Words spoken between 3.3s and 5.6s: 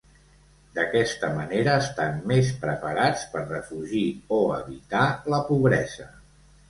per defugir o evitar la